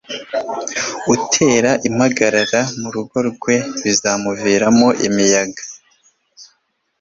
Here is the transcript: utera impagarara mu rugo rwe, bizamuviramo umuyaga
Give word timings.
utera 1.15 1.71
impagarara 1.87 2.61
mu 2.79 2.87
rugo 2.95 3.17
rwe, 3.29 3.55
bizamuviramo 3.83 4.87
umuyaga 5.07 5.63